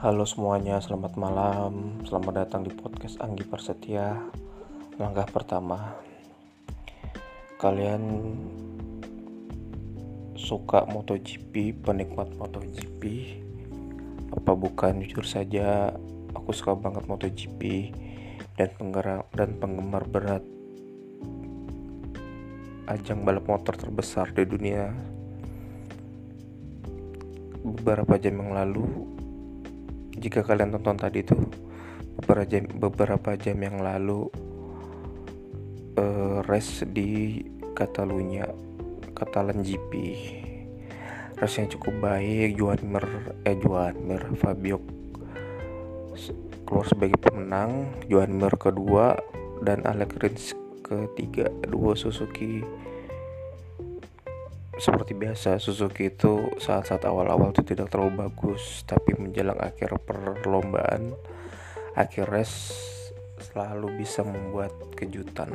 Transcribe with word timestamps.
Halo 0.00 0.24
semuanya, 0.24 0.80
selamat 0.80 1.12
malam. 1.20 2.00
Selamat 2.08 2.40
datang 2.40 2.64
di 2.64 2.72
podcast 2.72 3.20
Anggi 3.20 3.44
Persetia. 3.44 4.16
Langkah 4.96 5.28
pertama. 5.28 5.92
Kalian 7.60 8.00
suka 10.40 10.88
MotoGP, 10.88 11.84
penikmat 11.84 12.32
MotoGP? 12.32 13.02
Apa 14.32 14.56
bukan 14.56 15.04
jujur 15.04 15.28
saja 15.28 15.92
aku 16.32 16.48
suka 16.56 16.80
banget 16.80 17.04
MotoGP 17.04 17.92
dan 18.56 18.72
penggerak 18.80 19.28
dan 19.36 19.60
penggemar 19.60 20.08
berat 20.08 20.40
ajang 22.88 23.20
balap 23.28 23.44
motor 23.44 23.76
terbesar 23.76 24.32
di 24.32 24.48
dunia 24.48 24.96
beberapa 27.60 28.16
jam 28.16 28.40
yang 28.40 28.56
lalu 28.56 29.19
jika 30.20 30.44
kalian 30.44 30.76
tonton 30.76 31.00
tadi 31.00 31.24
tuh 31.24 31.40
beberapa 32.20 32.44
jam 32.44 32.64
beberapa 32.68 33.30
jam 33.40 33.56
yang 33.56 33.80
lalu 33.80 34.28
uh, 35.96 36.44
race 36.44 36.84
di 36.84 37.40
Catalunya 37.72 38.44
Catalan 39.16 39.64
GP 39.64 39.92
race 41.40 41.56
yang 41.56 41.72
cukup 41.72 41.96
baik 42.04 42.60
Juan 42.60 42.84
Mer 42.84 43.06
eh 43.48 43.56
Juan 43.56 43.96
Mer 44.04 44.28
Fabio 44.36 44.84
keluar 46.68 46.84
sebagai 46.84 47.16
pemenang 47.16 47.88
Juan 48.12 48.36
Mer 48.36 48.52
kedua 48.60 49.16
dan 49.64 49.88
Alex 49.88 50.10
Rins 50.20 50.44
ketiga 50.84 51.48
dua 51.64 51.96
Suzuki 51.96 52.60
seperti 54.80 55.12
biasa 55.12 55.60
Suzuki 55.60 56.08
itu 56.08 56.56
saat-saat 56.56 57.04
awal-awal 57.04 57.52
itu 57.52 57.60
tidak 57.60 57.92
terlalu 57.92 58.26
bagus 58.26 58.80
tapi 58.88 59.12
menjelang 59.12 59.60
akhir 59.60 60.00
perlombaan 60.08 61.12
akhir 61.92 62.32
race 62.32 62.72
selalu 63.40 64.00
bisa 64.00 64.24
membuat 64.24 64.72
kejutan. 64.96 65.52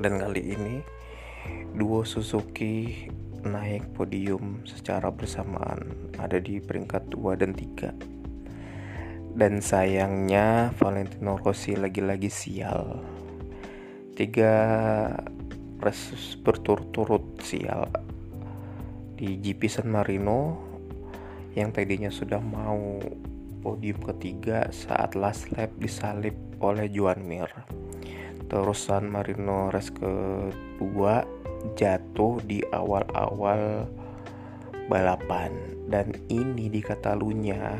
Dan 0.00 0.16
kali 0.16 0.56
ini 0.56 0.80
duo 1.76 2.08
Suzuki 2.08 3.06
naik 3.44 3.92
podium 3.92 4.64
secara 4.64 5.12
bersamaan 5.12 6.10
ada 6.16 6.40
di 6.40 6.58
peringkat 6.58 7.12
2 7.12 7.36
dan 7.36 7.52
3 7.52 9.36
dan 9.36 9.60
sayangnya 9.60 10.72
Valentino 10.80 11.36
Rossi 11.36 11.76
lagi-lagi 11.76 12.32
sial. 12.32 13.04
Tiga 14.16 14.56
race 15.80 16.36
berturut-turut 16.40 17.40
sial 17.42 17.88
di 19.16 19.40
GP 19.40 19.68
San 19.68 19.88
Marino 19.88 20.60
yang 21.56 21.72
tadinya 21.72 22.12
sudah 22.12 22.36
mau 22.36 23.00
podium 23.64 23.98
ketiga 24.12 24.68
saat 24.68 25.16
last 25.16 25.48
lap 25.56 25.72
disalip 25.80 26.36
oleh 26.60 26.86
Juan 26.92 27.24
Mir. 27.24 27.48
Terus 28.46 28.78
San 28.86 29.08
Marino 29.08 29.72
race 29.72 29.90
kedua 29.90 31.24
jatuh 31.74 32.38
di 32.44 32.62
awal-awal 32.70 33.88
balapan. 34.86 35.50
Dan 35.86 36.14
ini 36.30 36.66
di 36.70 36.82
Catalunya 36.82 37.78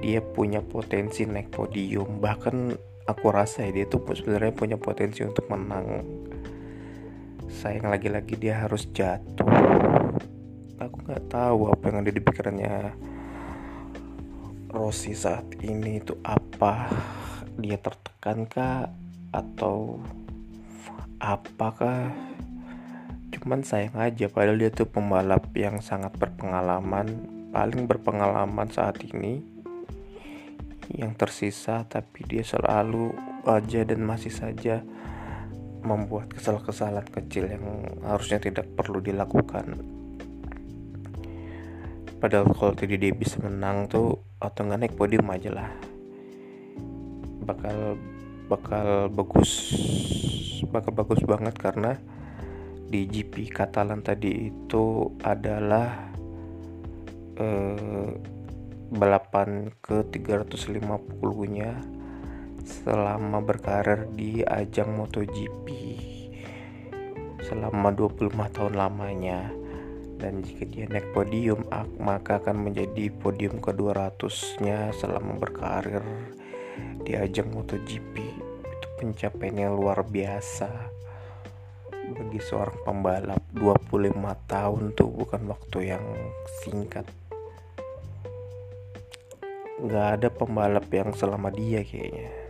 dia 0.00 0.20
punya 0.20 0.60
potensi 0.60 1.24
naik 1.24 1.52
podium. 1.54 2.20
Bahkan 2.20 2.56
aku 3.08 3.26
rasa 3.32 3.68
ya 3.68 3.80
dia 3.80 3.86
tuh 3.88 4.04
sebenarnya 4.04 4.52
punya 4.52 4.76
potensi 4.76 5.24
untuk 5.24 5.48
menang 5.48 6.04
sayang 7.50 7.90
lagi-lagi 7.90 8.38
dia 8.38 8.62
harus 8.62 8.86
jatuh. 8.94 9.50
Aku 10.78 10.96
nggak 11.02 11.26
tahu 11.26 11.74
apa 11.74 11.82
yang 11.90 12.06
ada 12.06 12.12
di 12.14 12.22
pikirannya. 12.22 12.94
Rossi 14.70 15.18
saat 15.18 15.58
ini 15.58 15.98
itu 15.98 16.14
apa? 16.22 16.86
Dia 17.58 17.74
tertekan 17.82 18.46
kah? 18.46 18.86
Atau 19.34 19.98
apakah 21.18 22.14
cuman 23.34 23.66
sayang 23.66 23.98
aja 23.98 24.30
padahal 24.30 24.58
dia 24.58 24.70
tuh 24.70 24.88
pembalap 24.88 25.50
yang 25.58 25.82
sangat 25.82 26.14
berpengalaman 26.16 27.26
paling 27.50 27.90
berpengalaman 27.90 28.70
saat 28.70 29.02
ini. 29.02 29.42
Yang 30.90 31.12
tersisa 31.18 31.82
tapi 31.86 32.26
dia 32.26 32.46
selalu 32.46 33.10
aja 33.42 33.82
dan 33.82 34.06
masih 34.06 34.30
saja 34.30 34.82
membuat 35.80 36.32
kesalahan-kesalahan 36.32 37.08
kecil 37.08 37.48
yang 37.48 37.64
harusnya 38.04 38.38
tidak 38.40 38.68
perlu 38.76 39.00
dilakukan. 39.00 39.80
Padahal 42.20 42.52
kalau 42.52 42.76
tadi 42.76 43.00
dia 43.00 43.16
bisa 43.16 43.40
menang 43.40 43.88
tuh 43.88 44.20
atau 44.36 44.60
nggak 44.68 44.80
naik 44.80 44.94
podium 44.96 45.24
aja 45.32 45.50
lah. 45.52 45.70
Bakal 47.48 47.96
bakal 48.50 49.08
bagus 49.08 49.72
bakal 50.68 50.92
bagus 50.92 51.22
banget 51.24 51.54
karena 51.56 51.96
di 52.90 53.06
GP 53.06 53.54
Katalan 53.54 54.02
tadi 54.02 54.50
itu 54.50 55.14
adalah 55.22 56.10
eh, 57.38 58.10
balapan 58.90 59.70
ke 59.78 60.02
350 60.10 60.82
nya 61.54 61.78
selama 62.64 63.40
berkarir 63.40 64.08
di 64.12 64.44
ajang 64.44 64.92
MotoGP. 64.96 65.66
Selama 67.40 67.90
25 67.92 68.30
tahun 68.52 68.74
lamanya. 68.76 69.50
Dan 70.20 70.44
jika 70.44 70.68
dia 70.68 70.84
naik 70.84 71.16
podium 71.16 71.64
maka 71.96 72.44
akan 72.44 72.68
menjadi 72.68 73.08
podium 73.08 73.56
ke-200 73.56 74.60
nya 74.60 74.92
selama 74.92 75.40
berkarir 75.40 76.04
di 77.00 77.16
ajang 77.16 77.48
MotoGP. 77.48 78.14
Itu 78.60 78.86
pencapaian 79.00 79.56
yang 79.68 79.72
luar 79.80 80.04
biasa. 80.04 80.68
Bagi 82.10 82.40
seorang 82.42 82.84
pembalap 82.84 83.40
25 83.56 84.12
tahun 84.50 84.82
tuh 84.92 85.08
bukan 85.08 85.42
waktu 85.48 85.96
yang 85.96 86.04
singkat. 86.60 87.08
Nggak 89.80 90.08
ada 90.20 90.28
pembalap 90.28 90.84
yang 90.92 91.16
selama 91.16 91.48
dia 91.48 91.80
kayaknya 91.80 92.49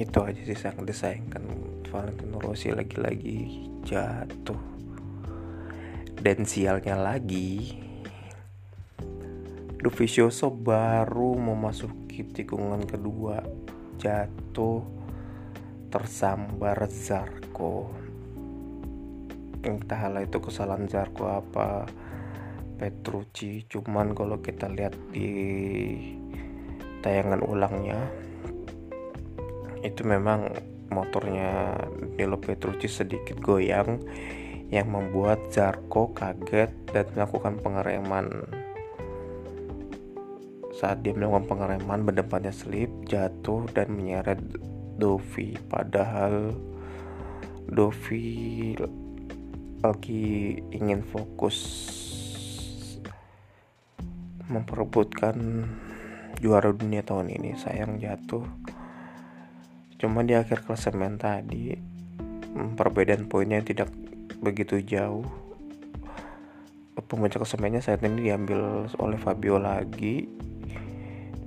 itu 0.00 0.18
aja 0.24 0.40
sih 0.40 0.56
sangat 0.56 0.88
disayangkan. 0.88 1.44
Valentino 1.90 2.38
Rossi 2.40 2.72
lagi-lagi 2.72 3.68
jatuh. 3.84 4.60
Dan 6.20 6.44
sialnya 6.44 7.00
lagi 7.00 7.80
Dovizioso 9.80 10.52
baru 10.52 11.40
memasuki 11.40 12.20
tikungan 12.28 12.84
kedua. 12.84 13.40
Jatuh 13.96 14.84
tersambar 15.88 16.84
Zarko 16.92 17.88
entahlah 19.64 20.24
itu 20.24 20.40
kesalahan 20.40 20.88
Zarko 20.88 21.28
apa? 21.28 21.84
Petrucci. 22.80 23.68
Cuman 23.68 24.16
kalau 24.16 24.40
kita 24.40 24.68
lihat 24.72 24.96
di 25.12 25.28
tayangan 27.04 27.44
ulangnya 27.44 27.96
itu 29.80 30.04
memang 30.04 30.52
motornya 30.90 31.78
Nilo 32.18 32.36
Petrucci 32.36 32.90
sedikit 32.90 33.38
goyang 33.38 34.02
yang 34.70 34.90
membuat 34.90 35.50
Zarko 35.50 36.14
kaget 36.14 36.70
dan 36.94 37.06
melakukan 37.14 37.58
pengereman. 37.58 38.46
Saat 40.78 41.02
dia 41.02 41.12
melakukan 41.12 41.50
pengereman, 41.50 42.06
berdepannya 42.06 42.54
slip, 42.54 42.88
jatuh 43.10 43.66
dan 43.74 43.90
menyeret 43.90 44.38
Dovi. 44.96 45.58
Padahal 45.66 46.54
Dovi 47.66 48.76
lagi 49.80 50.54
ingin 50.70 51.02
fokus 51.02 51.58
memperebutkan 54.46 55.66
juara 56.38 56.70
dunia 56.70 57.02
tahun 57.02 57.34
ini. 57.34 57.58
Sayang 57.58 57.98
jatuh 57.98 58.46
Cuma 60.00 60.24
di 60.24 60.32
akhir 60.32 60.64
klasemen 60.64 61.20
tadi 61.20 61.76
perbedaan 62.56 63.28
poinnya 63.28 63.60
tidak 63.60 63.92
begitu 64.40 64.80
jauh. 64.80 65.28
Pemuncak 66.96 67.44
klasemennya 67.44 67.84
saat 67.84 68.00
ini 68.00 68.32
diambil 68.32 68.88
oleh 68.96 69.18
Fabio 69.20 69.60
lagi. 69.60 70.24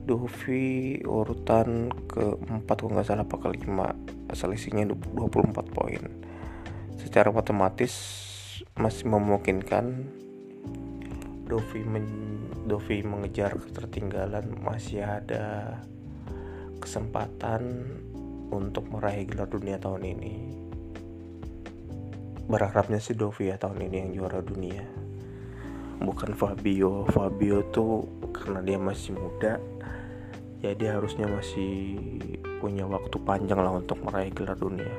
Dovi 0.03 0.99
urutan 1.01 1.87
keempat 2.11 2.75
kalau 2.75 2.91
nggak 2.93 3.07
salah 3.07 3.23
apa 3.23 3.39
kelima 3.39 3.95
selisihnya 4.35 4.91
24 4.91 5.55
poin 5.71 6.03
secara 6.99 7.31
otomatis 7.31 7.95
masih 8.75 9.07
memungkinkan 9.07 10.11
Dovi 11.47 11.87
men 11.87 12.03
Dovi 12.67 12.99
mengejar 12.99 13.55
ketertinggalan 13.55 14.59
masih 14.59 15.07
ada 15.07 15.79
kesempatan 16.83 17.95
untuk 18.53 18.85
meraih 18.93 19.25
gelar 19.25 19.49
dunia 19.49 19.81
tahun 19.81 20.05
ini. 20.05 20.33
Berharapnya 22.45 23.01
sih 23.01 23.17
Dovi 23.17 23.49
ya 23.49 23.57
tahun 23.57 23.89
ini 23.89 23.95
yang 23.97 24.09
juara 24.13 24.39
dunia. 24.45 24.83
Bukan 26.03 26.35
Fabio. 26.37 27.07
Fabio 27.09 27.65
tuh 27.73 28.05
karena 28.29 28.59
dia 28.61 28.77
masih 28.77 29.15
muda 29.15 29.57
jadi 30.63 30.95
harusnya 30.95 31.27
masih 31.27 31.99
punya 32.63 32.87
waktu 32.87 33.19
panjang 33.27 33.59
lah 33.59 33.75
untuk 33.75 33.99
meraih 33.99 34.31
gelar 34.31 34.55
dunia. 34.55 34.95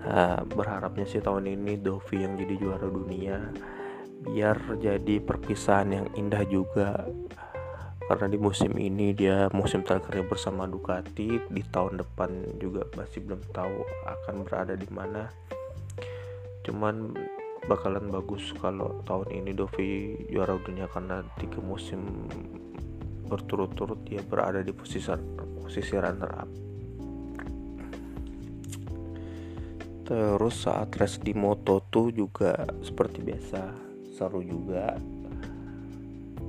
Nah 0.00 0.40
berharapnya 0.48 1.04
sih 1.04 1.20
tahun 1.20 1.52
ini 1.52 1.76
Dovi 1.76 2.24
yang 2.24 2.40
jadi 2.40 2.54
juara 2.56 2.88
dunia 2.88 3.52
biar 4.18 4.80
jadi 4.82 5.22
perpisahan 5.22 5.88
yang 5.94 6.06
indah 6.16 6.42
juga 6.48 7.06
karena 8.08 8.24
di 8.24 8.40
musim 8.40 8.72
ini 8.80 9.12
dia 9.12 9.52
musim 9.52 9.84
terakhirnya 9.84 10.24
bersama 10.24 10.64
Ducati 10.64 11.44
di 11.44 11.62
tahun 11.68 12.00
depan 12.00 12.56
juga 12.56 12.88
masih 12.96 13.20
belum 13.20 13.44
tahu 13.52 13.84
akan 14.08 14.34
berada 14.48 14.72
di 14.72 14.88
mana. 14.88 15.28
Cuman 16.64 17.12
bakalan 17.68 18.08
bagus 18.08 18.56
kalau 18.56 19.04
tahun 19.04 19.28
ini 19.44 19.52
Dovi 19.52 20.16
juara 20.32 20.56
dunia 20.56 20.88
karena 20.88 21.20
tiga 21.36 21.60
musim 21.60 22.00
berturut-turut 23.28 24.00
dia 24.08 24.24
berada 24.24 24.64
di 24.64 24.72
posisi 24.72 25.12
posisi 25.60 25.92
runner 26.00 26.32
up. 26.32 26.50
Terus 30.08 30.64
saat 30.64 30.96
race 30.96 31.20
di 31.20 31.36
Moto2 31.36 32.16
juga 32.16 32.56
seperti 32.80 33.20
biasa 33.20 33.60
seru 34.16 34.40
juga 34.40 34.96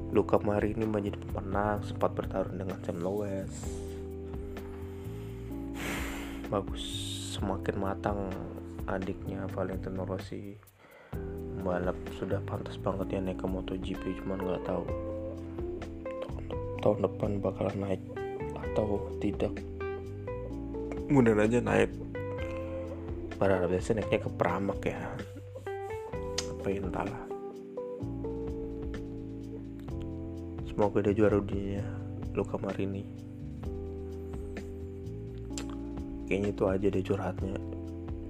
Luka 0.09 0.41
Marini 0.41 0.89
menjadi 0.89 1.21
pemenang 1.29 1.85
sempat 1.85 2.17
bertarung 2.17 2.57
dengan 2.57 2.77
Sam 2.81 2.97
Lowes 3.01 3.53
bagus 6.49 6.81
semakin 7.37 7.75
matang 7.77 8.19
adiknya 8.89 9.45
Valentino 9.53 10.01
Rossi. 10.01 10.57
Balap 11.61 11.95
sudah 12.17 12.41
pantas 12.41 12.81
banget 12.81 13.13
ya 13.13 13.19
naik 13.21 13.37
ke 13.37 13.45
MotoGP 13.45 14.01
cuman 14.23 14.41
nggak 14.41 14.65
tahu 14.65 14.83
tahun 16.81 16.99
depan 17.05 17.31
bakalan 17.37 17.77
naik 17.77 18.01
atau 18.57 19.13
tidak. 19.21 19.53
Mudah 21.05 21.37
aja 21.37 21.61
naik. 21.61 21.93
Pada 23.37 23.69
biasanya 23.69 24.03
naiknya 24.03 24.25
ke 24.25 24.29
Pramak 24.33 24.81
ya. 24.89 24.99
Apa 26.59 26.67
entahlah 26.73 27.38
semoga 30.79 31.03
dia 31.03 31.11
juara 31.11 31.43
dunia 31.43 31.83
Luka 32.31 32.55
Marini. 32.55 33.03
Kayaknya 36.23 36.49
itu 36.55 36.63
aja 36.71 36.87
deh 36.87 37.03
curhatnya. 37.03 37.59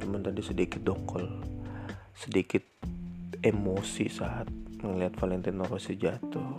Cuman 0.01 0.25
tadi 0.25 0.41
sedikit 0.41 0.81
dongkol 0.81 1.29
sedikit 2.17 2.65
emosi 3.45 4.09
saat 4.09 4.49
melihat 4.81 5.13
Valentino 5.21 5.69
Rossi 5.69 5.93
jatuh. 5.93 6.57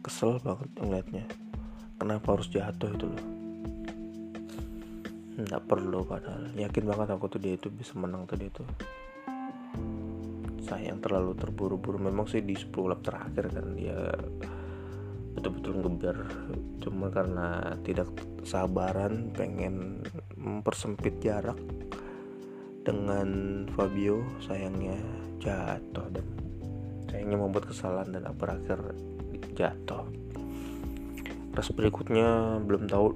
Kesel 0.00 0.40
banget 0.40 0.72
ngeliatnya. 0.72 1.28
Kenapa 2.00 2.32
harus 2.32 2.48
jatuh 2.48 2.96
itu 2.96 3.12
loh? 3.12 3.24
Nggak 5.36 5.68
perlu 5.68 6.00
padahal. 6.08 6.48
Yakin 6.56 6.88
banget 6.88 7.12
aku 7.12 7.28
tuh 7.28 7.44
dia 7.44 7.60
itu 7.60 7.68
bisa 7.68 7.92
menang 7.92 8.24
tadi 8.24 8.48
itu 8.48 8.64
sayang 10.70 11.02
terlalu 11.02 11.34
terburu-buru. 11.34 11.98
Memang 11.98 12.30
sih 12.30 12.46
di 12.46 12.54
10 12.54 12.70
lap 12.86 13.02
terakhir 13.02 13.50
kan 13.50 13.74
dia 13.74 13.98
betul-betul 15.34 15.74
ngeber 15.82 16.16
cuma 16.82 17.06
karena 17.08 17.78
tidak 17.86 18.10
sabaran 18.42 19.30
pengen 19.30 20.02
mempersempit 20.34 21.22
jarak 21.22 21.58
dengan 22.82 23.28
Fabio 23.76 24.26
sayangnya 24.42 24.98
jatuh 25.38 26.06
dan 26.10 26.26
sayangnya 27.06 27.38
membuat 27.38 27.70
kesalahan 27.70 28.10
dan 28.10 28.26
berakhir 28.34 28.80
jatuh. 29.54 30.04
Ras 31.50 31.68
berikutnya 31.74 32.62
belum 32.62 32.86
tahu 32.86 33.14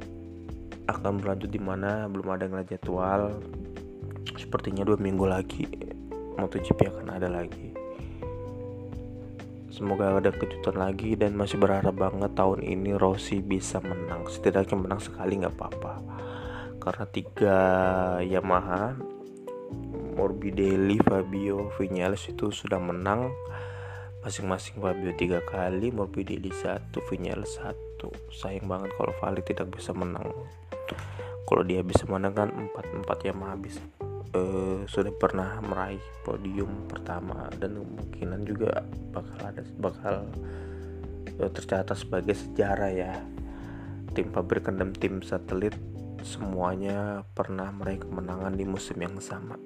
akan 0.90 1.22
berlanjut 1.22 1.50
di 1.50 1.60
mana 1.62 2.10
belum 2.10 2.28
ada 2.34 2.50
yang 2.50 2.66
jadwal. 2.66 3.40
Sepertinya 4.34 4.82
dua 4.84 4.98
minggu 4.98 5.24
lagi 5.24 5.83
MotoGP 6.38 6.80
akan 6.90 7.08
ada 7.14 7.28
lagi. 7.30 7.74
Semoga 9.74 10.14
ada 10.14 10.30
kejutan 10.30 10.78
lagi 10.78 11.18
dan 11.18 11.34
masih 11.34 11.58
berharap 11.58 11.98
banget 11.98 12.30
tahun 12.38 12.62
ini 12.62 12.94
Rossi 12.94 13.42
bisa 13.42 13.82
menang. 13.82 14.22
Setidaknya 14.30 14.78
menang 14.78 15.02
sekali 15.02 15.42
nggak 15.42 15.54
apa-apa. 15.58 15.94
Karena 16.78 17.04
tiga 17.10 17.58
Yamaha 18.22 18.94
Morbidelli, 20.14 21.02
Fabio, 21.02 21.74
Vinales 21.74 22.22
itu 22.30 22.54
sudah 22.54 22.78
menang. 22.78 23.34
Masing-masing 24.22 24.78
Fabio 24.78 25.10
tiga 25.18 25.42
kali, 25.42 25.90
Morbidelli 25.90 26.54
satu, 26.54 27.02
Vinales 27.10 27.58
satu. 27.58 28.14
Sayang 28.30 28.70
banget 28.70 28.94
kalau 28.94 29.10
Vali 29.18 29.42
tidak 29.42 29.74
bisa 29.74 29.90
menang. 29.90 30.30
Kalau 31.50 31.66
dia 31.66 31.82
bisa 31.82 32.06
menang 32.06 32.32
kan 32.32 32.48
empat 32.54 32.94
empat 32.94 33.18
yang 33.26 33.42
habis 33.42 33.82
uh, 34.34 34.82
sudah 34.90 35.14
pernah 35.14 35.62
meraih 35.62 36.02
podium 36.26 36.90
pertama 36.90 37.48
dan 37.56 37.80
kemungkinan 37.80 38.40
juga 38.44 38.82
bakal 39.14 39.38
ada 39.40 39.62
bakal 39.78 40.16
uh, 41.38 41.50
tercatat 41.50 41.96
sebagai 41.96 42.34
sejarah 42.34 42.90
ya. 42.90 43.14
Tim 44.14 44.30
pabrikan 44.30 44.78
dan 44.78 44.94
tim 44.94 45.22
satelit 45.22 45.74
semuanya 46.22 47.26
pernah 47.34 47.70
meraih 47.74 48.02
kemenangan 48.02 48.54
di 48.54 48.64
musim 48.66 48.98
yang 49.02 49.18
sama. 49.18 49.58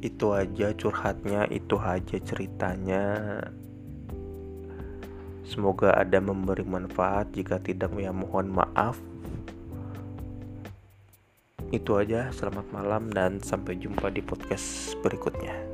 Itu 0.00 0.32
aja 0.32 0.72
curhatnya 0.74 1.46
itu 1.52 1.76
aja 1.78 2.16
ceritanya. 2.18 3.04
Semoga 5.46 5.98
ada 5.98 6.22
memberi 6.22 6.62
manfaat. 6.62 7.34
Jika 7.34 7.58
tidak 7.58 7.90
ya 7.98 8.14
mohon 8.14 8.54
maaf 8.54 8.98
itu 11.70 11.94
aja 11.94 12.34
selamat 12.34 12.66
malam 12.74 13.14
dan 13.14 13.38
sampai 13.38 13.78
jumpa 13.78 14.10
di 14.10 14.22
podcast 14.22 14.98
berikutnya 15.06 15.69